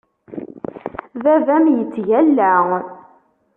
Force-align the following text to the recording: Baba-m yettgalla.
Baba-m 1.23 1.65
yettgalla. 1.77 2.53